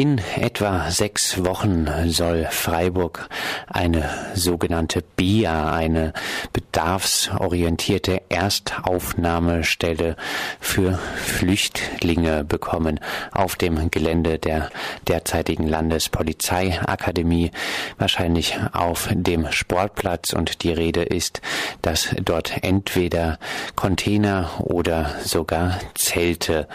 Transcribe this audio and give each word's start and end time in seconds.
In 0.00 0.18
etwa 0.36 0.90
sechs 0.90 1.44
Wochen 1.44 1.86
soll 2.06 2.46
Freiburg 2.50 3.28
eine 3.66 4.08
sogenannte 4.34 5.02
BIA, 5.02 5.74
eine 5.74 6.14
bedarfsorientierte 6.54 8.19
Erstaufnahmestelle 8.30 10.16
für 10.60 10.98
Flüchtlinge 11.16 12.44
bekommen 12.44 13.00
auf 13.32 13.56
dem 13.56 13.90
Gelände 13.90 14.38
der 14.38 14.70
derzeitigen 15.08 15.66
Landespolizeiakademie, 15.66 17.50
wahrscheinlich 17.98 18.56
auf 18.72 19.08
dem 19.12 19.50
Sportplatz. 19.52 20.32
Und 20.32 20.62
die 20.62 20.72
Rede 20.72 21.02
ist, 21.02 21.42
dass 21.82 22.14
dort 22.24 22.62
entweder 22.62 23.38
Container 23.74 24.50
oder 24.58 25.10
sogar 25.24 25.80
Zelte 25.94 26.68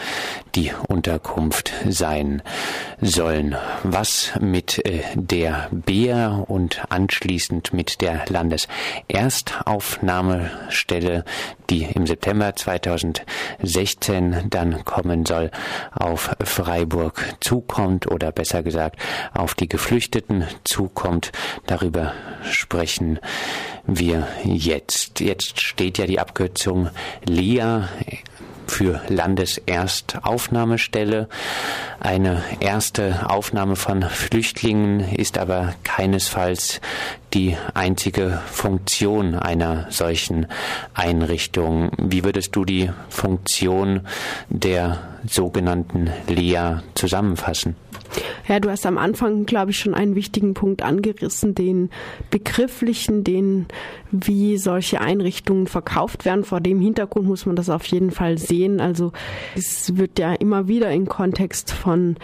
die 0.55 0.71
Unterkunft 0.87 1.71
sein 1.87 2.41
sollen. 3.01 3.55
Was 3.83 4.31
mit 4.39 4.83
äh, 4.85 5.03
der 5.15 5.67
BEA 5.71 6.45
und 6.47 6.83
anschließend 6.89 7.73
mit 7.73 7.99
der 8.01 8.23
Landeserstaufnahmestelle, 8.29 11.25
die 11.69 11.83
im 11.83 12.07
September 12.07 12.55
2016 12.55 14.49
dann 14.49 14.85
kommen 14.85 15.25
soll, 15.25 15.51
auf 15.91 16.35
Freiburg 16.43 17.35
zukommt 17.41 18.11
oder 18.11 18.31
besser 18.31 18.63
gesagt 18.63 18.99
auf 19.33 19.55
die 19.55 19.67
Geflüchteten 19.69 20.45
zukommt, 20.63 21.31
darüber 21.65 22.13
sprechen 22.43 23.19
wir 23.87 24.27
jetzt. 24.43 25.19
Jetzt 25.19 25.61
steht 25.61 25.97
ja 25.97 26.05
die 26.05 26.19
Abkürzung 26.19 26.89
LEA 27.25 27.89
für 28.75 29.01
Landeserstaufnahmestelle. 29.07 31.29
Eine 32.01 32.43
erste 32.59 33.29
Aufnahme 33.29 33.77
von 33.77 34.03
Flüchtlingen 34.03 34.99
ist 34.99 35.37
aber 35.37 35.75
keinesfalls 35.85 36.81
die 37.33 37.55
einzige 37.73 38.41
Funktion 38.47 39.35
einer 39.35 39.87
solchen 39.91 40.47
Einrichtung. 40.93 41.91
Wie 41.97 42.25
würdest 42.25 42.53
du 42.53 42.65
die 42.65 42.91
Funktion 43.07 44.01
der 44.49 44.99
sogenannten 45.25 46.11
LEA 46.27 46.83
zusammenfassen? 46.95 47.77
Ja, 48.47 48.59
du 48.59 48.69
hast 48.69 48.85
am 48.85 48.97
Anfang, 48.97 49.45
glaube 49.45 49.71
ich, 49.71 49.79
schon 49.79 49.93
einen 49.93 50.15
wichtigen 50.15 50.53
Punkt 50.53 50.81
angerissen, 50.81 51.55
den 51.55 51.89
begrifflichen, 52.29 53.23
den, 53.23 53.67
wie 54.11 54.57
solche 54.57 55.01
Einrichtungen 55.01 55.67
verkauft 55.67 56.25
werden. 56.25 56.43
Vor 56.43 56.61
dem 56.61 56.79
Hintergrund 56.79 57.27
muss 57.27 57.45
man 57.45 57.55
das 57.55 57.69
auf 57.69 57.85
jeden 57.85 58.11
Fall 58.11 58.37
sehen. 58.37 58.79
Also 58.79 59.11
es 59.55 59.97
wird 59.97 60.19
ja 60.19 60.33
immer 60.33 60.67
wieder 60.67 60.91
im 60.91 61.07
Kontext 61.07 61.71
von 61.71 62.17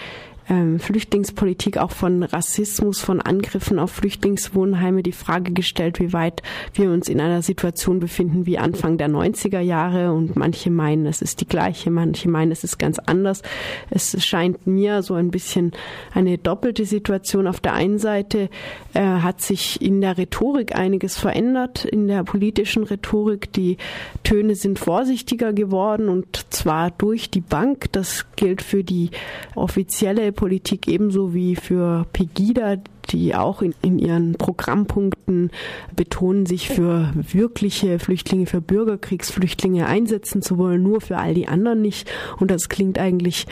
ähm, 0.52 0.80
Flüchtlingspolitik, 0.80 1.78
auch 1.78 1.92
von 1.92 2.24
Rassismus, 2.24 3.00
von 3.00 3.22
Angriffen 3.22 3.80
auf 3.80 3.92
Flüchtlingswohnheime 3.92 5.02
die 5.02 5.14
Frage 5.14 5.54
gestellt, 5.54 6.02
wie 6.02 6.12
weit 6.12 6.44
wir 6.74 6.92
uns 6.92 7.08
in 7.08 7.22
einer 7.22 7.42
Situation 7.42 8.02
befinden 8.02 8.46
wie 8.46 8.58
Anfang 8.58 8.98
der 8.98 9.08
90er 9.08 9.62
Jahre. 9.62 10.12
Und 10.12 10.36
manche 10.36 10.70
meinen, 10.70 11.06
es 11.06 11.22
ist 11.22 11.40
die 11.40 11.48
gleiche, 11.48 11.90
manche 11.90 12.28
meinen, 12.28 12.52
es 12.52 12.66
ist 12.66 12.78
ganz 12.78 13.00
anders. 13.00 13.44
Es 13.90 14.22
scheint 14.26 14.68
mir 14.68 15.04
so 15.04 15.14
ein 15.14 15.32
bisschen 15.32 15.72
eine 16.14 16.38
doppelte 16.38 16.84
Situation. 16.84 17.48
Auf 17.48 17.62
der 17.62 17.74
einen 17.74 17.98
Seite 17.98 18.50
äh, 18.94 19.00
hat 19.00 19.40
sich 19.42 19.82
in 19.82 20.02
der 20.02 20.18
Rhetorik 20.18 20.76
einiges 20.76 21.18
verändert, 21.18 21.86
in 21.86 22.10
der 22.10 22.26
politischen 22.26 22.84
Rhetorik. 22.84 23.54
Die 23.54 23.78
Töne 24.26 24.56
sind 24.56 24.80
vorsichtiger 24.80 25.54
geworden 25.54 26.10
und 26.10 26.46
zwar 26.50 26.92
durch 26.92 27.30
die 27.30 27.40
Bank. 27.40 27.86
Das 27.94 28.26
gilt 28.36 28.62
für 28.62 28.84
die 28.84 29.12
offizielle 29.56 30.34
Politik 30.42 30.88
ebenso 30.88 31.36
wie 31.36 31.56
für 31.56 32.08
Pegida, 32.14 32.78
die 33.12 33.36
auch 33.36 33.62
in, 33.62 33.76
in, 33.84 34.00
ihren 34.00 34.34
Programmpunkten 34.34 35.52
betonen, 35.96 36.48
sich 36.48 36.68
für 36.68 37.14
wirkliche 37.14 38.00
Flüchtlinge, 38.00 38.48
für 38.48 38.60
Bürgerkriegsflüchtlinge 38.60 39.86
einsetzen 39.86 40.42
zu 40.42 40.58
wollen, 40.58 40.82
nur 40.82 41.00
für 41.00 41.20
all 41.20 41.36
die 41.36 41.48
anderen 41.48 41.84
nicht. 41.84 42.12
Und 42.40 42.50
das 42.50 42.70
klingt 42.70 42.98
eigentlich 42.98 43.46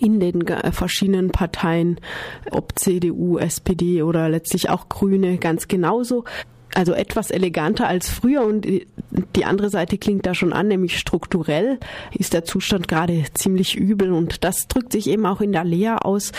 in 0.00 0.18
den 0.18 0.42
verschiedenen 0.72 1.32
Parteien, 1.32 2.00
ob 2.50 2.78
CDU, 2.78 3.36
SPD 3.36 4.02
oder 4.02 4.30
letztlich 4.30 4.70
auch 4.70 4.88
Grüne, 4.88 5.36
ganz 5.36 5.68
genauso 5.68 6.24
also 6.76 6.92
etwas 6.92 7.30
eleganter 7.30 7.88
als 7.88 8.10
früher 8.10 8.44
und 8.44 8.66
die 8.66 9.44
andere 9.46 9.70
Seite 9.70 9.96
klingt 9.96 10.26
da 10.26 10.34
schon 10.34 10.52
an, 10.52 10.68
nämlich 10.68 10.98
strukturell 10.98 11.78
ist 12.12 12.34
der 12.34 12.44
Zustand 12.44 12.86
gerade 12.86 13.24
ziemlich 13.32 13.76
übel 13.76 14.12
und 14.12 14.44
das 14.44 14.68
drückt 14.68 14.92
sich 14.92 15.08
eben 15.08 15.24
auch 15.24 15.40
in 15.40 15.52
der 15.52 15.64
Lea 15.64 15.96
aus. 15.98 16.32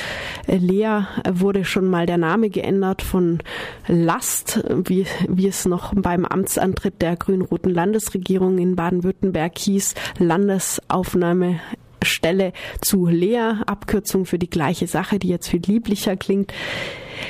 Äh, 0.46 0.58
Lea 0.58 1.06
wurde 1.28 1.66
schon 1.66 1.90
mal 1.90 2.06
der 2.06 2.20
Name 2.20 2.52
geändert 2.52 3.02
von 3.02 3.40
Last, 3.88 4.64
wie, 4.70 5.08
wie 5.28 5.48
es 5.48 5.66
noch 5.66 5.94
beim 5.96 6.24
Amtsantritt 6.24 7.02
der 7.02 7.16
grün-roten 7.16 7.74
Landesregierung 7.74 8.60
in 8.60 8.76
Baden-Württemberg 8.76 9.58
hieß, 9.58 9.96
Landesaufnahme 10.20 11.60
Stelle 12.04 12.54
zu 12.82 13.08
Lea, 13.08 13.54
Abkürzung 13.66 14.26
für 14.26 14.40
die 14.40 14.50
gleiche 14.50 14.88
Sache, 14.88 15.20
die 15.20 15.30
jetzt 15.30 15.48
viel 15.48 15.62
lieblicher 15.66 16.16
klingt. 16.16 16.54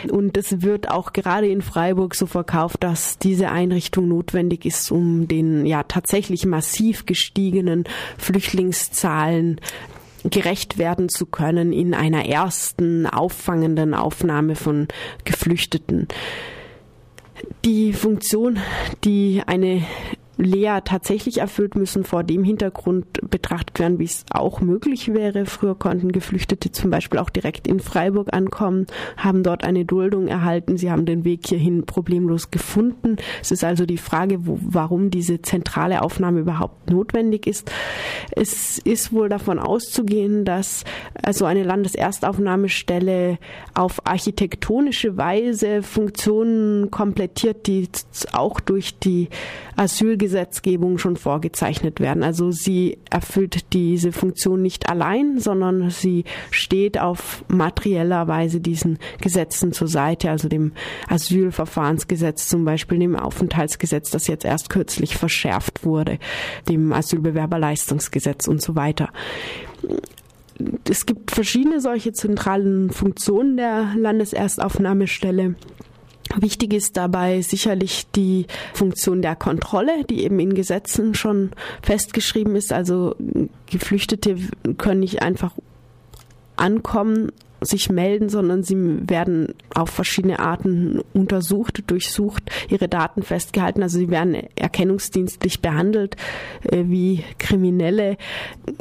Und 0.10 0.38
es 0.38 0.62
wird 0.62 0.90
auch 0.90 1.14
gerade 1.14 1.48
in 1.48 1.62
Freiburg 1.62 2.16
so 2.16 2.26
verkauft, 2.26 2.84
dass 2.84 3.18
diese 3.18 3.50
Einrichtung 3.50 4.08
notwendig 4.08 4.66
ist, 4.66 4.92
um 4.92 5.28
den 5.28 5.66
ja 5.66 5.84
tatsächlich 5.84 6.46
massiv 6.46 7.06
gestiegenen 7.06 7.86
Flüchtlingszahlen 8.18 9.62
gerecht 10.24 10.78
werden 10.78 11.10
zu 11.10 11.26
können 11.26 11.72
in 11.72 11.94
einer 11.94 12.26
ersten 12.26 13.06
auffangenden 13.06 13.94
Aufnahme 13.94 14.56
von 14.56 14.88
Geflüchteten. 15.24 16.08
Die 17.66 17.94
Funktion, 17.94 18.60
die 19.04 19.44
eine 19.46 19.84
Lea 20.38 20.80
tatsächlich 20.84 21.40
erfüllt, 21.40 21.76
müssen 21.76 22.04
vor 22.04 22.24
dem 22.24 22.44
Hintergrund 22.44 23.06
betrachtet 23.30 23.80
werden, 23.80 24.00
wie 24.00 24.06
es 24.06 24.26
auch 24.32 24.62
möglich 24.62 25.14
wäre. 25.14 25.46
Früher 25.46 25.76
konnten 25.76 26.12
Geflüchtete 26.12 26.72
zum 26.72 26.92
Beispiel 26.92 27.20
auch 27.20 27.30
direkt 27.30 27.68
in 27.68 27.80
Freiburg 27.80 28.34
ankommen, 28.34 28.86
haben 29.18 29.44
dort 29.44 29.64
eine 29.64 29.86
Duldung 29.86 30.28
erhalten. 30.28 30.78
Sie 30.78 30.92
haben 30.92 31.06
den 31.06 31.26
Weg 31.26 31.48
hierhin 31.48 31.86
problemlos 31.86 32.52
gefunden. 32.52 33.18
Es 33.42 33.52
ist 33.52 33.64
also 33.64 33.86
die 33.86 33.98
Frage, 33.98 34.46
wo, 34.46 34.60
warum 34.62 35.10
diese 35.10 35.42
zentrale 35.42 36.02
Aufnahme 36.02 36.40
überhaupt 36.42 36.90
notwendig 36.90 37.48
ist. 37.48 37.72
Es 38.32 38.78
ist 38.78 39.12
wohl 39.12 39.30
davon 39.30 39.60
auszugehen, 39.60 40.46
dass 40.46 40.84
also 41.24 41.46
eine 41.46 41.64
Landeserstaufnahmestelle 41.64 43.40
auf 43.74 44.06
architektonische 44.06 45.18
Weise 45.18 45.82
Funktionen 45.82 46.92
komplettiert, 46.92 47.68
die 47.68 47.90
auch 48.34 48.60
durch 48.60 49.00
die 49.00 49.30
Asylgesetzgebung 50.28 50.98
schon 50.98 51.16
vorgezeichnet 51.16 52.00
werden. 52.00 52.24
Also 52.24 52.52
sie 52.52 52.98
erfüllt 53.10 53.74
diese 53.74 54.12
Funktion 54.12 54.62
nicht 54.62 54.90
allein, 54.90 55.40
sondern 55.40 55.90
sie 55.90 56.26
steht 56.52 57.00
auf 57.00 57.44
materieller 57.48 58.28
Weise 58.28 58.60
diesen 58.60 59.00
Gesetzen 59.22 59.72
zur 59.72 59.88
Seite, 59.88 60.30
also 60.30 60.50
dem 60.50 60.74
Asylverfahrensgesetz 61.08 62.48
zum 62.48 62.66
Beispiel, 62.66 63.00
dem 63.00 63.16
Aufenthaltsgesetz, 63.16 64.12
das 64.12 64.28
jetzt 64.28 64.46
erst 64.46 64.70
kürzlich 64.70 65.16
verschärft 65.16 65.86
wurde, 65.86 66.20
dem 66.68 66.92
Asylbewerberleistungsgesetz 66.92 68.48
und 68.48 68.62
so 68.62 68.76
weiter 68.76 69.10
es 70.90 71.06
gibt 71.06 71.32
verschiedene 71.32 71.80
solche 71.82 72.14
zentralen 72.14 72.90
Funktionen 72.90 73.58
der 73.58 73.94
Landeserstaufnahmestelle. 73.96 75.56
Wichtig 76.40 76.74
ist 76.74 76.98
dabei 76.98 77.42
sicherlich 77.42 78.06
die 78.16 78.46
Funktion 78.74 79.22
der 79.22 79.36
Kontrolle, 79.36 80.04
die 80.06 80.24
eben 80.24 80.40
in 80.40 80.54
Gesetzen 80.54 81.16
schon 81.16 81.52
festgeschrieben 81.82 82.56
ist. 82.56 82.72
Also 82.72 83.16
Geflüchtete 83.66 84.38
können 84.78 85.00
nicht 85.00 85.22
einfach 85.22 85.54
ankommen, 86.56 87.32
sich 87.62 87.90
melden, 87.90 88.30
sondern 88.30 88.64
sie 88.64 88.76
werden 89.10 89.54
auf 89.74 89.90
verschiedene 89.90 90.40
Arten 90.40 91.02
untersucht, 91.14 91.84
durchsucht, 91.88 92.44
ihre 92.70 92.88
Daten 92.88 93.24
festgehalten. 93.24 93.84
Also 93.84 93.98
sie 93.98 94.10
werden 94.10 94.36
erkennungsdienstlich 94.56 95.62
behandelt 95.62 96.16
äh, 96.64 96.84
wie 96.86 97.24
Kriminelle. 97.40 98.18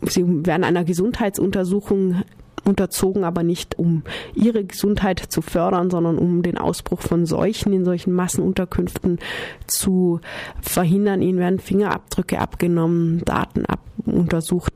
Sie 0.02 0.24
werden 0.46 0.64
einer 0.64 0.84
Gesundheitsuntersuchung 0.84 2.22
unterzogen, 2.66 3.24
aber 3.24 3.42
nicht 3.42 3.78
um 3.78 4.02
ihre 4.34 4.64
Gesundheit 4.64 5.20
zu 5.20 5.40
fördern, 5.40 5.90
sondern 5.90 6.18
um 6.18 6.42
den 6.42 6.58
Ausbruch 6.58 7.00
von 7.00 7.24
Seuchen 7.24 7.72
in 7.72 7.84
solchen 7.84 8.12
Massenunterkünften 8.12 9.18
zu 9.66 10.20
verhindern. 10.60 11.22
Ihnen 11.22 11.38
werden 11.38 11.60
Fingerabdrücke 11.60 12.38
abgenommen, 12.38 13.22
Daten 13.24 13.64
ab 13.66 13.80
untersucht. 14.04 14.72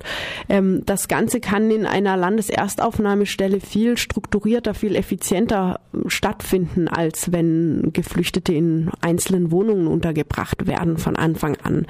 Ähm, 0.48 0.82
das 0.86 1.08
Ganze 1.08 1.40
kann 1.40 1.70
in 1.70 1.86
einer 1.86 2.16
Landeserstaufnahmestelle 2.16 3.60
viel 3.60 3.89
strukturierter, 3.96 4.74
viel 4.74 4.96
effizienter 4.96 5.80
stattfinden, 6.06 6.88
als 6.88 7.32
wenn 7.32 7.90
Geflüchtete 7.92 8.52
in 8.52 8.90
einzelnen 9.00 9.50
Wohnungen 9.50 9.86
untergebracht 9.86 10.66
werden 10.66 10.98
von 10.98 11.16
Anfang 11.16 11.56
an. 11.62 11.86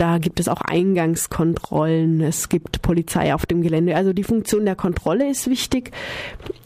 Da 0.00 0.16
gibt 0.16 0.40
es 0.40 0.48
auch 0.48 0.62
Eingangskontrollen. 0.62 2.22
Es 2.22 2.48
gibt 2.48 2.80
Polizei 2.80 3.34
auf 3.34 3.44
dem 3.44 3.60
Gelände. 3.60 3.96
Also 3.96 4.14
die 4.14 4.24
Funktion 4.24 4.64
der 4.64 4.74
Kontrolle 4.74 5.30
ist 5.30 5.50
wichtig. 5.50 5.90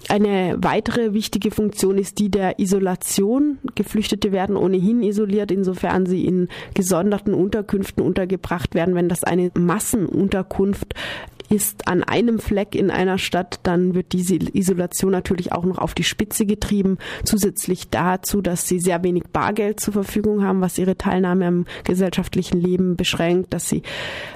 Eine 0.08 0.56
weitere 0.58 1.14
wichtige 1.14 1.50
Funktion 1.50 1.98
ist 1.98 2.20
die 2.20 2.30
der 2.30 2.60
Isolation. 2.60 3.58
Geflüchtete 3.74 4.30
werden 4.30 4.56
ohnehin 4.56 5.02
isoliert, 5.02 5.50
insofern 5.50 6.06
sie 6.06 6.24
in 6.26 6.48
gesonderten 6.74 7.34
Unterkünften 7.34 8.04
untergebracht 8.04 8.76
werden. 8.76 8.94
Wenn 8.94 9.08
das 9.08 9.24
eine 9.24 9.50
Massenunterkunft 9.58 10.94
ist 11.48 11.86
an 11.88 12.02
einem 12.02 12.38
Fleck 12.38 12.74
in 12.74 12.90
einer 12.90 13.18
Stadt, 13.18 13.60
dann 13.62 13.94
wird 13.94 14.12
diese 14.12 14.34
Isolation 14.34 15.12
natürlich 15.12 15.52
auch 15.52 15.64
noch 15.64 15.78
auf 15.78 15.94
die 15.94 16.04
Spitze 16.04 16.46
getrieben. 16.46 16.98
Zusätzlich 17.24 17.90
dazu, 17.90 18.40
dass 18.40 18.66
sie 18.66 18.80
sehr 18.80 19.02
wenig 19.02 19.24
Bargeld 19.32 19.80
zur 19.80 19.92
Verfügung 19.92 20.44
haben, 20.44 20.60
was 20.60 20.78
ihre 20.78 20.96
Teilnahme 20.96 21.46
am 21.46 21.64
gesellschaftlichen 21.84 22.60
Leben 22.60 22.96
beschränkt, 22.96 23.52
dass 23.52 23.68
sie 23.68 23.82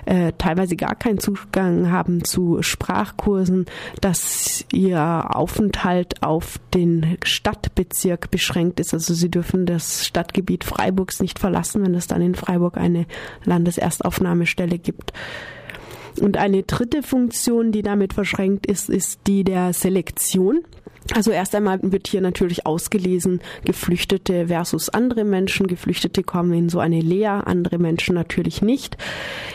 äh, 0.06 0.32
teilweise 0.38 0.76
gar 0.76 0.94
keinen 0.94 1.18
Zugang 1.18 1.90
haben 1.90 2.24
zu 2.24 2.62
Sprachkursen, 2.62 3.66
dass 4.00 4.64
ihr 4.72 5.34
Aufenthalt 5.34 6.22
auf 6.22 6.58
den 6.74 7.18
Stadtbezirk 7.24 8.30
beschränkt 8.30 8.80
ist. 8.80 8.92
Also 8.92 9.14
sie 9.14 9.30
dürfen 9.30 9.66
das 9.66 10.06
Stadtgebiet 10.06 10.64
Freiburgs 10.64 11.20
nicht 11.20 11.38
verlassen, 11.38 11.82
wenn 11.84 11.94
es 11.94 12.06
dann 12.06 12.22
in 12.22 12.34
Freiburg 12.34 12.76
eine 12.76 13.06
Landeserstaufnahmestelle 13.44 14.78
gibt. 14.78 15.12
Und 16.20 16.36
eine 16.36 16.62
dritte 16.62 17.02
Funktion, 17.02 17.72
die 17.72 17.82
damit 17.82 18.12
verschränkt 18.12 18.66
ist, 18.66 18.88
ist 18.88 19.20
die 19.26 19.44
der 19.44 19.72
Selektion. 19.72 20.64
Also 21.14 21.30
erst 21.30 21.54
einmal 21.54 21.80
wird 21.82 22.06
hier 22.06 22.20
natürlich 22.20 22.66
ausgelesen, 22.66 23.40
Geflüchtete 23.64 24.48
versus 24.48 24.90
andere 24.90 25.24
Menschen. 25.24 25.66
Geflüchtete 25.66 26.22
kommen 26.22 26.52
in 26.52 26.68
so 26.68 26.80
eine 26.80 27.00
Lea, 27.00 27.26
andere 27.26 27.78
Menschen 27.78 28.14
natürlich 28.14 28.60
nicht. 28.60 28.98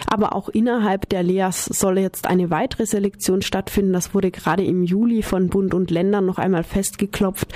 Aber 0.08 0.36
auch 0.36 0.50
innerhalb 0.50 1.08
der 1.10 1.22
Leas 1.22 1.66
soll 1.66 2.00
jetzt 2.00 2.28
eine 2.28 2.50
weitere 2.50 2.88
Selektion 2.88 3.44
stattfinden. 3.44 3.94
Das 3.94 4.16
wurde 4.16 4.32
gerade 4.32 4.64
im 4.64 4.84
Juli 4.84 5.22
von 5.22 5.50
Bund 5.50 5.76
und 5.76 5.92
Ländern 5.92 6.26
noch 6.26 6.40
einmal 6.40 6.64
festgeklopft, 6.64 7.54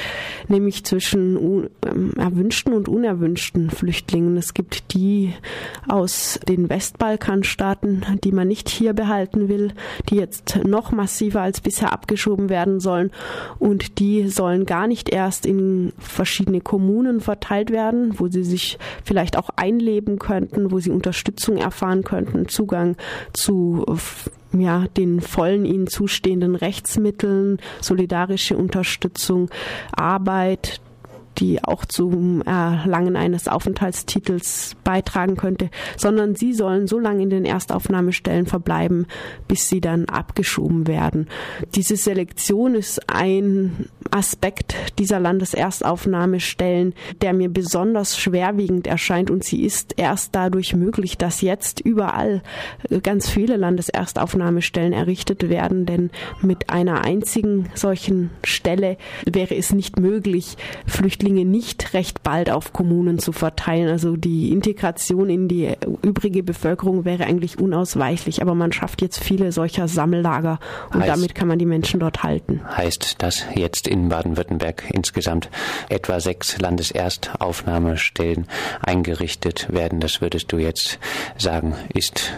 nämlich 0.47 0.83
zwischen 0.83 1.67
ähm, 1.85 2.13
erwünschten 2.17 2.73
und 2.73 2.87
unerwünschten 2.87 3.71
Flüchtlingen. 3.71 4.37
Es 4.37 4.53
gibt 4.53 4.93
die 4.93 5.33
aus 5.87 6.39
den 6.47 6.69
Westbalkanstaaten, 6.69 8.05
die 8.23 8.31
man 8.31 8.47
nicht 8.47 8.69
hier 8.69 8.93
behalten 8.93 9.49
will, 9.49 9.73
die 10.09 10.17
jetzt 10.17 10.59
noch 10.63 10.91
massiver 10.91 11.41
als 11.41 11.61
bisher 11.61 11.93
abgeschoben 11.93 12.49
werden 12.49 12.79
sollen 12.79 13.11
und 13.57 13.86
die 13.95 14.27
sollen 14.29 14.65
gar 14.65 14.87
nicht 14.87 15.09
erst 15.09 15.45
in 15.45 15.93
verschiedene 15.97 16.61
Kommunen 16.61 17.21
verteilt 17.21 17.71
werden, 17.71 18.19
wo 18.19 18.27
sie 18.27 18.43
sich 18.43 18.77
vielleicht 19.03 19.37
auch 19.37 19.49
einleben 19.55 20.19
könnten, 20.19 20.71
wo 20.71 20.79
sie 20.79 20.91
Unterstützung 20.91 21.57
erfahren 21.57 22.03
könnten, 22.03 22.47
Zugang 22.47 22.95
zu 23.33 23.85
ja, 24.53 24.85
den 24.95 25.21
vollen 25.21 25.65
ihnen 25.65 25.87
zustehenden 25.87 26.55
Rechtsmitteln, 26.55 27.59
solidarische 27.81 28.57
Unterstützung, 28.57 29.49
Arbeit, 29.91 30.81
die 31.37 31.63
auch 31.63 31.85
zum 31.85 32.41
Erlangen 32.41 33.15
eines 33.15 33.47
Aufenthaltstitels 33.47 34.75
beitragen 34.83 35.35
könnte, 35.35 35.69
sondern 35.95 36.35
sie 36.35 36.53
sollen 36.53 36.87
so 36.87 36.99
lange 36.99 37.23
in 37.23 37.29
den 37.29 37.45
Erstaufnahmestellen 37.45 38.45
verbleiben, 38.45 39.05
bis 39.47 39.69
sie 39.69 39.81
dann 39.81 40.05
abgeschoben 40.05 40.87
werden. 40.87 41.27
Diese 41.75 41.95
Selektion 41.95 42.75
ist 42.75 43.09
ein 43.09 43.87
Aspekt 44.11 44.75
dieser 44.97 45.19
Landeserstaufnahmestellen, 45.19 46.93
der 47.21 47.33
mir 47.33 47.49
besonders 47.49 48.17
schwerwiegend 48.17 48.87
erscheint 48.87 49.29
und 49.29 49.43
sie 49.43 49.63
ist 49.63 49.93
erst 49.97 50.33
dadurch 50.35 50.73
möglich, 50.73 51.17
dass 51.17 51.41
jetzt 51.41 51.79
überall 51.79 52.41
ganz 53.03 53.29
viele 53.29 53.57
Landeserstaufnahmestellen 53.57 54.93
errichtet 54.93 55.49
werden, 55.49 55.85
denn 55.85 56.09
mit 56.41 56.69
einer 56.69 57.03
einzigen 57.03 57.69
solchen 57.75 58.31
Stelle 58.43 58.97
wäre 59.25 59.55
es 59.55 59.73
nicht 59.73 59.99
möglich, 59.99 60.57
Flüchtlinge 60.85 61.26
Flüchtlinge 61.27 61.45
nicht 61.45 61.93
recht 61.93 62.23
bald 62.23 62.49
auf 62.49 62.71
Kommunen 62.71 63.19
zu 63.19 63.33
verteilen. 63.33 63.89
Also 63.89 64.15
die 64.15 64.51
Integration 64.51 65.29
in 65.29 65.47
die 65.47 65.75
übrige 66.01 66.41
Bevölkerung 66.41 67.03
wäre 67.03 67.25
eigentlich 67.25 67.59
unausweichlich, 67.59 68.41
aber 68.41 68.55
man 68.55 68.71
schafft 68.71 69.01
jetzt 69.01 69.21
viele 69.21 69.51
solcher 69.51 69.87
Sammellager 69.89 70.59
und 70.93 71.01
heißt, 71.01 71.09
damit 71.09 71.35
kann 71.35 71.49
man 71.49 71.59
die 71.59 71.65
Menschen 71.65 71.99
dort 71.99 72.23
halten. 72.23 72.61
Heißt, 72.75 73.21
dass 73.21 73.45
jetzt 73.55 73.87
in 73.87 74.07
Baden-Württemberg 74.07 74.83
insgesamt 74.93 75.49
etwa 75.89 76.19
sechs 76.21 76.57
Landeserstaufnahmestellen 76.59 78.47
eingerichtet 78.81 79.67
werden. 79.69 79.99
Das 79.99 80.21
würdest 80.21 80.51
du 80.51 80.57
jetzt 80.57 80.97
sagen, 81.37 81.75
ist 81.93 82.31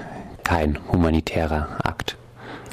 kein 0.44 0.80
humanitärer 0.92 1.78
Akt. 1.84 2.19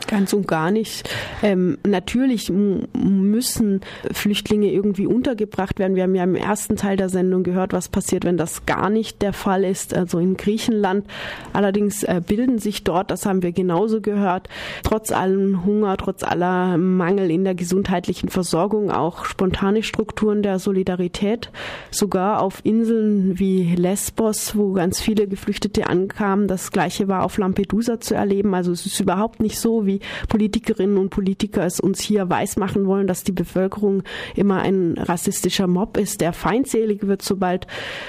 Ganz 0.07 0.33
und 0.33 0.47
gar 0.47 0.71
nicht. 0.71 1.09
Ähm, 1.43 1.79
natürlich 1.85 2.51
müssen 2.51 3.81
Flüchtlinge 4.13 4.71
irgendwie 4.71 5.07
untergebracht 5.07 5.81
werden. 5.81 5.97
Wir 5.97 6.05
haben 6.05 6.15
ja 6.15 6.23
im 6.23 6.37
ersten 6.37 6.77
Teil 6.77 6.97
der 6.97 7.09
Sendung 7.09 7.43
gehört, 7.43 7.73
was 7.73 7.89
passiert, 7.89 8.25
wenn 8.25 8.37
das 8.37 8.67
gar 8.67 8.89
nicht 8.89 9.21
der 9.21 9.33
Fall 9.33 9.65
ist. 9.65 9.95
Also 9.95 10.21
in 10.21 10.37
Griechenland. 10.37 11.07
Allerdings 11.53 12.05
äh, 12.05 12.21
bilden 12.25 12.59
sich 12.59 12.85
dort, 12.85 13.11
das 13.11 13.27
haben 13.27 13.43
wir 13.43 13.51
genauso 13.51 14.01
gehört, 14.01 14.49
trotz 14.85 15.11
allem 15.11 15.65
Hunger, 15.65 15.97
trotz 15.97 16.23
aller 16.23 16.77
Mangel 16.79 17.31
in 17.31 17.43
der 17.43 17.57
gesundheitlichen 17.57 18.29
Versorgung 18.29 18.93
auch 18.93 19.25
spontane 19.25 19.83
Strukturen 19.83 20.43
der 20.43 20.61
Solidarität. 20.61 21.51
Sogar 21.91 22.43
auf 22.43 22.61
Inseln 22.63 23.41
wie 23.41 23.75
Lesbos, 23.75 24.57
wo 24.57 24.73
ganz 24.73 25.01
viele 25.01 25.27
Geflüchtete 25.27 25.89
ankamen. 25.89 26.47
Das 26.47 26.71
Gleiche 26.71 27.09
war 27.09 27.25
auf 27.25 27.39
Lampedusa 27.39 27.99
zu 27.99 28.15
erleben. 28.15 28.55
Also 28.55 28.71
es 28.71 28.87
ist 28.87 29.01
überhaupt 29.01 29.41
nicht 29.41 29.59
so, 29.59 29.85
wie 29.85 29.96
Politikerinnen 30.29 30.99
und 30.99 31.11
Politiker 31.11 31.65
es 31.65 31.81
uns 31.81 32.01
hier 32.01 32.29
weismachen 32.31 32.87
wollen, 32.87 33.07
dass 33.07 33.25
die 33.25 33.33
Bevölkerung 33.33 34.03
immer 34.35 34.61
ein 34.63 34.95
rassistischer 34.99 35.67
Mob 35.67 35.97
ist, 35.97 36.21
der 36.21 36.33
feindselig 36.33 37.07
wird, 37.07 37.23
sobald 37.23 37.67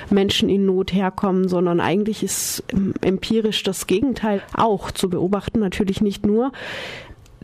Menschen 0.09 0.49
in 0.49 0.65
Not 0.65 0.93
herkommen, 0.93 1.47
sondern 1.47 1.79
eigentlich 1.79 2.23
ist 2.23 2.63
empirisch 3.01 3.63
das 3.63 3.87
Gegenteil 3.87 4.41
auch 4.53 4.91
zu 4.91 5.09
beobachten, 5.09 5.59
natürlich 5.59 6.01
nicht 6.01 6.25
nur. 6.25 6.51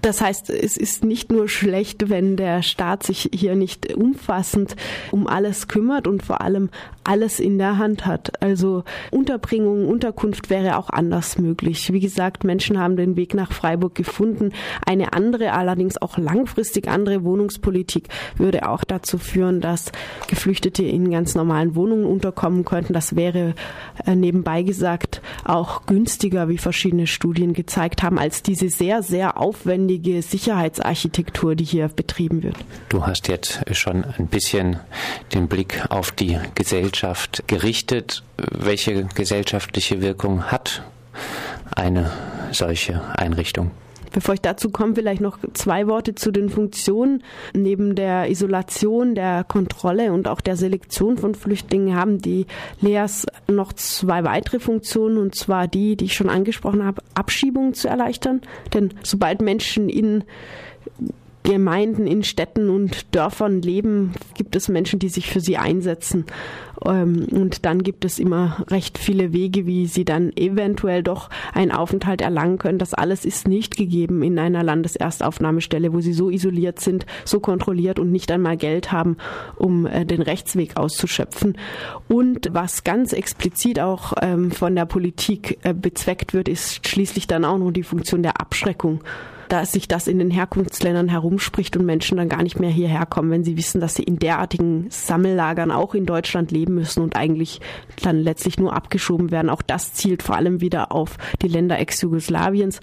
Das 0.03 0.19
heißt, 0.19 0.49
es 0.49 0.75
ist 0.75 1.05
nicht 1.05 1.31
nur 1.31 1.47
schlecht, 1.47 2.09
wenn 2.09 2.35
der 2.35 2.61
Staat 2.61 3.03
sich 3.03 3.29
hier 3.33 3.55
nicht 3.55 3.95
umfassend 3.95 4.75
um 5.11 5.27
alles 5.27 5.69
kümmert 5.69 6.09
und 6.09 6.23
vor 6.23 6.41
allem 6.41 6.69
alles 7.05 7.39
in 7.39 7.57
der 7.57 7.77
Hand 7.77 8.05
hat. 8.05 8.41
Also 8.41 8.83
Unterbringung, 9.11 9.87
Unterkunft 9.87 10.49
wäre 10.49 10.77
auch 10.77 10.89
anders 10.89 11.37
möglich. 11.37 11.93
Wie 11.93 12.01
gesagt, 12.01 12.43
Menschen 12.43 12.79
haben 12.79 12.97
den 12.97 13.15
Weg 13.15 13.33
nach 13.33 13.53
Freiburg 13.53 13.95
gefunden. 13.95 14.51
Eine 14.85 15.13
andere, 15.13 15.53
allerdings 15.53 16.01
auch 16.01 16.17
langfristig 16.17 16.89
andere 16.89 17.23
Wohnungspolitik 17.23 18.09
würde 18.35 18.67
auch 18.67 18.83
dazu 18.83 19.17
führen, 19.17 19.61
dass 19.61 19.93
Geflüchtete 20.27 20.83
in 20.83 21.11
ganz 21.11 21.33
normalen 21.33 21.75
Wohnungen 21.75 22.05
unterkommen 22.05 22.65
könnten. 22.65 22.91
Das 22.91 23.15
wäre 23.15 23.55
äh, 24.05 24.17
nebenbei 24.17 24.63
gesagt 24.63 25.21
auch 25.45 25.85
günstiger, 25.85 26.49
wie 26.49 26.57
verschiedene 26.57 27.07
Studien 27.07 27.53
gezeigt 27.53 28.03
haben, 28.03 28.19
als 28.19 28.43
diese 28.43 28.67
sehr, 28.67 29.01
sehr 29.01 29.37
aufwendige 29.37 29.92
aufwendige 29.93 30.21
Sicherheitsarchitektur, 30.21 31.55
die 31.55 31.63
hier 31.63 31.87
betrieben 31.87 32.43
wird. 32.43 32.55
Du 32.89 33.05
hast 33.05 33.27
jetzt 33.27 33.61
schon 33.71 34.03
ein 34.17 34.27
bisschen 34.27 34.79
den 35.33 35.47
Blick 35.47 35.85
auf 35.89 36.11
die 36.11 36.39
Gesellschaft 36.55 37.43
gerichtet. 37.47 38.23
Welche 38.37 39.05
gesellschaftliche 39.05 40.01
Wirkung 40.01 40.45
hat 40.45 40.83
eine 41.75 42.11
solche 42.51 43.01
Einrichtung? 43.17 43.71
Bevor 44.13 44.35
ich 44.35 44.41
dazu 44.41 44.69
komme, 44.69 44.95
vielleicht 44.95 45.21
noch 45.21 45.39
zwei 45.53 45.87
Worte 45.87 46.15
zu 46.15 46.31
den 46.31 46.49
Funktionen. 46.49 47.23
Neben 47.53 47.95
der 47.95 48.29
Isolation, 48.29 49.15
der 49.15 49.43
Kontrolle 49.43 50.13
und 50.13 50.27
auch 50.27 50.39
der 50.39 50.55
Selektion 50.55 51.17
von 51.17 51.35
Flüchtlingen 51.35 51.95
haben 51.95 52.19
die 52.19 52.45
LEAS 52.79 53.25
noch 53.47 53.73
zwei 53.73 54.23
weitere 54.23 54.59
Funktionen, 54.59 55.17
und 55.17 55.35
zwar 55.35 55.67
die, 55.67 55.97
die 55.97 56.05
ich 56.05 56.13
schon 56.13 56.29
angesprochen 56.29 56.85
habe, 56.85 57.01
Abschiebungen 57.15 57.73
zu 57.73 57.87
erleichtern. 57.87 58.41
Denn 58.73 58.93
sobald 59.03 59.41
Menschen 59.41 59.89
in 59.89 60.23
Gemeinden 61.43 62.07
in 62.07 62.23
Städten 62.23 62.69
und 62.69 63.13
Dörfern 63.13 63.61
leben, 63.61 64.13
gibt 64.35 64.55
es 64.55 64.69
Menschen, 64.69 64.99
die 64.99 65.09
sich 65.09 65.29
für 65.29 65.41
sie 65.41 65.57
einsetzen. 65.57 66.25
Ähm, 66.85 67.27
und 67.31 67.65
dann 67.65 67.83
gibt 67.83 68.05
es 68.05 68.19
immer 68.19 68.65
recht 68.69 68.97
viele 68.97 69.33
Wege, 69.33 69.65
wie 69.65 69.87
sie 69.87 70.05
dann 70.05 70.31
eventuell 70.35 71.03
doch 71.03 71.29
einen 71.53 71.71
Aufenthalt 71.71 72.21
erlangen 72.21 72.57
können. 72.57 72.79
Das 72.79 72.93
alles 72.93 73.25
ist 73.25 73.47
nicht 73.47 73.75
gegeben 73.75 74.23
in 74.23 74.39
einer 74.39 74.63
Landeserstaufnahmestelle, 74.63 75.93
wo 75.93 75.99
sie 75.99 76.13
so 76.13 76.29
isoliert 76.29 76.79
sind, 76.79 77.05
so 77.25 77.39
kontrolliert 77.39 77.99
und 77.99 78.11
nicht 78.11 78.31
einmal 78.31 78.57
Geld 78.57 78.91
haben, 78.91 79.17
um 79.55 79.85
äh, 79.85 80.05
den 80.05 80.21
Rechtsweg 80.21 80.77
auszuschöpfen. 80.77 81.57
Und 82.07 82.49
was 82.53 82.83
ganz 82.83 83.13
explizit 83.13 83.79
auch 83.79 84.13
ähm, 84.21 84.51
von 84.51 84.75
der 84.75 84.85
Politik 84.85 85.59
äh, 85.63 85.73
bezweckt 85.73 86.33
wird, 86.33 86.47
ist 86.47 86.87
schließlich 86.87 87.27
dann 87.27 87.45
auch 87.45 87.57
noch 87.57 87.71
die 87.71 87.83
Funktion 87.83 88.23
der 88.23 88.39
Abschreckung 88.39 89.03
dass 89.49 89.71
sich 89.71 89.87
das 89.87 90.07
in 90.07 90.19
den 90.19 90.31
Herkunftsländern 90.31 91.09
herumspricht 91.09 91.77
und 91.77 91.85
Menschen 91.85 92.17
dann 92.17 92.29
gar 92.29 92.43
nicht 92.43 92.59
mehr 92.59 92.69
hierher 92.69 93.05
kommen, 93.05 93.31
wenn 93.31 93.43
sie 93.43 93.57
wissen, 93.57 93.81
dass 93.81 93.95
sie 93.95 94.03
in 94.03 94.19
derartigen 94.19 94.87
Sammellagern 94.89 95.71
auch 95.71 95.95
in 95.95 96.05
Deutschland 96.05 96.51
leben 96.51 96.75
müssen 96.75 97.03
und 97.03 97.15
eigentlich 97.15 97.61
dann 98.01 98.19
letztlich 98.19 98.59
nur 98.59 98.73
abgeschoben 98.73 99.31
werden. 99.31 99.49
Auch 99.49 99.61
das 99.61 99.93
zielt 99.93 100.23
vor 100.23 100.35
allem 100.35 100.61
wieder 100.61 100.91
auf 100.91 101.17
die 101.41 101.47
Länder 101.47 101.79
Ex-Jugoslawiens. 101.79 102.79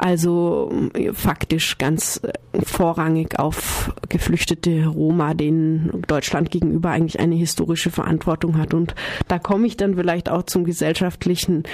Also 0.00 0.72
äh, 0.94 1.12
faktisch 1.12 1.76
ganz 1.76 2.22
äh, 2.22 2.32
vorrangig 2.62 3.38
auf 3.38 3.92
geflüchtete 4.08 4.86
Roma, 4.86 5.34
denen 5.34 6.02
Deutschland 6.08 6.50
gegenüber 6.50 6.88
eigentlich 6.88 7.20
eine 7.20 7.34
historische 7.34 7.90
Verantwortung 7.90 8.56
hat. 8.56 8.72
Und 8.72 8.94
da 9.28 9.38
komme 9.38 9.66
ich 9.66 9.76
dann 9.76 9.96
vielleicht 9.96 10.30
auch 10.30 10.44
zum 10.44 10.64
gesellschaftlichen 10.64 11.64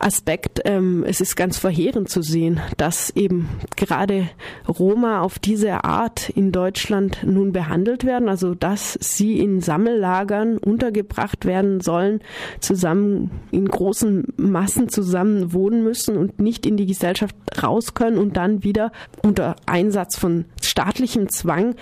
Aspekt. 0.00 0.60
Ähm, 0.64 1.04
es 1.06 1.20
ist 1.20 1.36
ganz 1.36 1.58
verheerend 1.58 2.08
zu 2.08 2.22
sehen, 2.22 2.60
dass 2.76 3.10
eben 3.10 3.48
gerade 3.76 4.28
Roma 4.68 5.20
auf 5.20 5.38
diese 5.38 5.84
Art 5.84 6.30
in 6.30 6.52
Deutschland 6.52 7.18
nun 7.24 7.52
behandelt 7.52 8.04
werden, 8.04 8.28
also 8.28 8.54
dass 8.54 8.98
sie 9.00 9.38
in 9.38 9.60
Sammellagern 9.60 10.58
untergebracht 10.58 11.44
werden 11.44 11.80
sollen, 11.80 12.20
zusammen 12.60 13.30
in 13.50 13.66
großen 13.68 14.34
Massen 14.36 14.88
zusammen 14.88 15.52
wohnen 15.52 15.82
müssen 15.82 16.16
und 16.16 16.40
nicht 16.40 16.66
in 16.66 16.76
die 16.76 16.86
Gesellschaft 16.86 17.36
raus 17.62 17.94
können 17.94 18.18
und 18.18 18.36
dann 18.36 18.62
wieder 18.64 18.92
unter 19.22 19.56
Einsatz 19.66 20.16
von 20.16 20.44
staatlichem 20.60 21.28
Zwang 21.28 21.74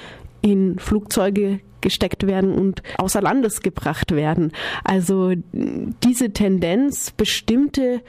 in 0.46 0.78
Flugzeuge 0.78 1.58
gesteckt 1.80 2.26
werden 2.26 2.54
und 2.54 2.82
außer 2.98 3.20
Landes 3.20 3.62
gebracht 3.62 4.12
werden. 4.12 4.52
Also 4.84 5.32
diese 5.52 6.30
Tendenz, 6.32 7.10
bestimmte 7.10 8.00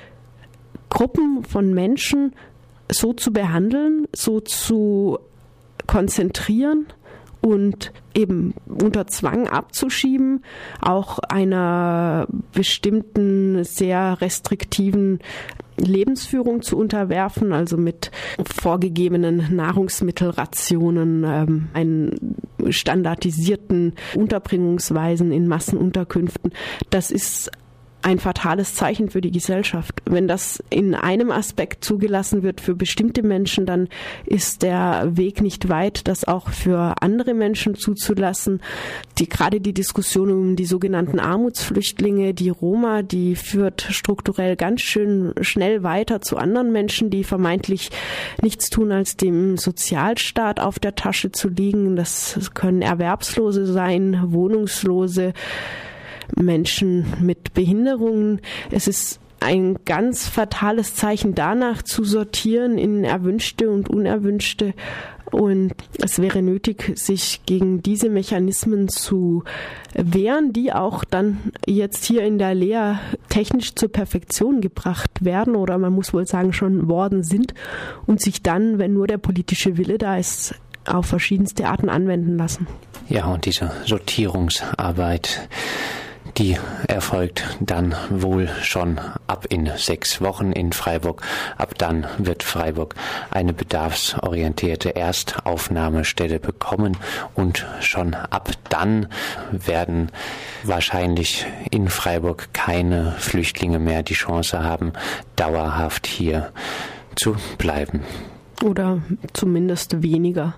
Gruppen 0.90 1.44
von 1.44 1.74
Menschen 1.74 2.34
so 2.92 3.14
zu 3.14 3.34
behandeln, 3.34 4.08
so 4.14 4.40
zu 4.40 5.18
konzentrieren 5.88 6.86
und 7.48 7.92
eben 8.14 8.54
unter 8.66 9.08
Zwang 9.08 9.48
abzuschieben, 9.48 10.44
auch 10.82 11.20
einer 11.20 12.28
bestimmten 12.54 13.64
sehr 13.64 14.20
restriktiven 14.22 15.20
Lebensführung 15.78 16.64
zu 16.64 16.78
unterwerfen, 16.78 17.54
also 17.54 17.78
mit 17.78 18.12
vorgegebenen 18.60 19.56
Nahrungsmittelrationen, 19.56 21.24
ähm, 21.24 21.68
einen 21.74 22.38
standardisierten 22.70 23.94
Unterbringungsweisen 24.16 25.32
in 25.32 25.48
Massenunterkünften. 25.48 26.52
Das 26.90 27.12
ist 27.12 27.52
ein 28.08 28.20
fatales 28.20 28.74
Zeichen 28.74 29.10
für 29.10 29.20
die 29.20 29.32
Gesellschaft. 29.32 30.02
Wenn 30.06 30.30
das 30.30 30.64
in 30.70 30.96
einem 30.96 31.30
Aspekt 31.30 31.84
zugelassen 31.84 32.42
wird 32.42 32.62
für 32.62 32.74
bestimmte 32.74 33.22
Menschen, 33.22 33.66
dann 33.66 33.90
ist 34.26 34.64
der 34.64 35.10
Weg 35.18 35.42
nicht 35.42 35.68
weit, 35.68 36.08
das 36.08 36.24
auch 36.24 36.50
für 36.50 36.96
andere 37.02 37.34
Menschen 37.34 37.76
zuzulassen. 37.76 38.62
Die, 39.18 39.28
gerade 39.28 39.60
die 39.60 39.74
Diskussion 39.74 40.32
um 40.32 40.56
die 40.56 40.64
sogenannten 40.64 41.20
Armutsflüchtlinge, 41.20 42.34
die 42.34 42.48
Roma, 42.48 43.02
die 43.02 43.36
führt 43.36 43.82
strukturell 43.82 44.56
ganz 44.56 44.84
schön 44.84 45.34
schnell 45.42 45.84
weiter 45.84 46.22
zu 46.22 46.38
anderen 46.38 46.72
Menschen, 46.72 47.10
die 47.10 47.26
vermeintlich 47.26 47.90
nichts 48.42 48.70
tun, 48.70 48.94
als 48.94 49.18
dem 49.18 49.58
Sozialstaat 49.58 50.62
auf 50.62 50.80
der 50.80 50.96
Tasche 50.96 51.34
zu 51.34 51.50
liegen. 51.50 51.98
Das 51.98 52.40
können 52.54 52.82
Erwerbslose 52.82 53.66
sein, 53.66 54.32
Wohnungslose, 54.32 55.34
Menschen 56.36 57.06
mit 57.22 57.54
Behinderungen. 57.54 58.42
Es 58.72 58.88
ist 58.88 59.20
ein 59.40 59.78
ganz 59.86 60.28
fatales 60.28 60.96
Zeichen 60.96 61.36
danach 61.36 61.82
zu 61.82 62.04
sortieren 62.04 62.78
in 62.78 63.04
erwünschte 63.04 63.70
und 63.70 63.90
unerwünschte. 63.90 64.74
Und 65.32 65.74
es 66.02 66.20
wäre 66.20 66.42
nötig, 66.42 66.94
sich 66.96 67.42
gegen 67.46 67.84
diese 67.84 68.10
Mechanismen 68.10 68.88
zu 68.88 69.44
wehren, 69.94 70.54
die 70.54 70.72
auch 70.72 71.04
dann 71.04 71.52
jetzt 71.66 72.06
hier 72.06 72.24
in 72.24 72.38
der 72.38 72.56
Lehre 72.56 73.00
technisch 73.28 73.76
zur 73.76 73.92
Perfektion 73.92 74.62
gebracht 74.62 75.26
werden 75.26 75.56
oder 75.58 75.78
man 75.78 75.92
muss 75.92 76.14
wohl 76.14 76.26
sagen 76.26 76.54
schon 76.54 76.88
worden 76.88 77.24
sind 77.24 77.54
und 78.06 78.22
sich 78.22 78.42
dann, 78.42 78.80
wenn 78.80 78.94
nur 78.94 79.08
der 79.08 79.18
politische 79.18 79.78
Wille 79.78 79.98
da 79.98 80.18
ist, 80.18 80.56
auf 80.86 81.08
verschiedenste 81.08 81.68
Arten 81.68 81.90
anwenden 81.90 82.38
lassen. 82.38 82.66
Ja, 83.10 83.26
und 83.26 83.46
diese 83.46 83.72
Sortierungsarbeit 83.86 85.50
die 86.38 86.58
erfolgt 86.88 87.58
dann 87.60 87.96
wohl 88.10 88.48
schon 88.62 89.00
ab 89.26 89.48
in 89.50 89.72
sechs 89.76 90.22
Wochen 90.22 90.52
in 90.52 90.72
Freiburg. 90.72 91.24
Ab 91.58 91.74
dann 91.78 92.06
wird 92.20 92.44
Freiburg 92.44 92.96
eine 93.32 93.54
bedarfsorientierte 93.54 94.96
Erstaufnahmestelle 94.96 96.40
bekommen 96.40 96.98
und 97.34 97.66
schon 97.80 98.14
ab 98.14 98.52
dann 98.70 99.08
werden 99.52 100.12
wahrscheinlich 100.64 101.46
in 101.72 101.90
Freiburg 101.90 102.50
keine 102.54 103.14
Flüchtlinge 103.18 103.80
mehr 103.80 104.04
die 104.04 104.14
Chance 104.14 104.64
haben, 104.64 104.94
dauerhaft 105.36 106.06
hier 106.06 106.52
zu 107.16 107.36
bleiben. 107.58 108.04
Oder 108.64 109.02
zumindest 109.34 110.02
weniger 110.02 110.56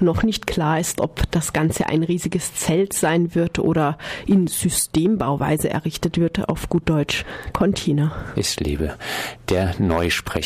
noch 0.00 0.22
nicht 0.22 0.46
klar 0.46 0.80
ist, 0.80 1.00
ob 1.00 1.30
das 1.30 1.52
Ganze 1.52 1.86
ein 1.86 2.02
riesiges 2.02 2.54
Zelt 2.54 2.92
sein 2.92 3.34
wird 3.34 3.58
oder 3.58 3.98
in 4.26 4.46
Systembauweise 4.46 5.70
errichtet 5.70 6.18
wird, 6.18 6.48
auf 6.48 6.68
gut 6.68 6.88
Deutsch 6.88 7.24
Container. 7.52 8.12
Ist 8.36 8.60
Liebe. 8.60 8.94
Der 9.48 9.74
Neusprecher 9.78 10.38